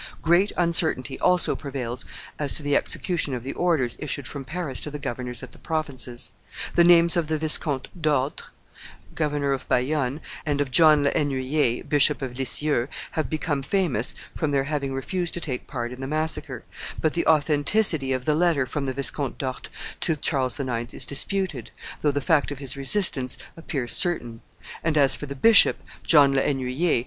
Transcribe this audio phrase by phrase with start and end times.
[0.23, 2.05] Great uncertainty also prevails
[2.39, 5.59] as to the execution of the orders issued from Paris to the governors at the
[5.59, 6.31] provinces;
[6.73, 8.41] the names of the Viscount d'Orte,
[9.13, 14.49] governor of Bayonne, and of John le Hennuyer, Bishop of Lisieux, have become famous from
[14.49, 16.63] their having refused to take part in the massacre;
[16.99, 20.95] but the authenticity of the letter from the Viscount d'Orte to Charles IX.
[20.95, 21.69] is disputed,
[22.01, 24.41] though the fact of his resistance appears certain;
[24.83, 26.99] and as for the bishop, John le Hennuyer, M.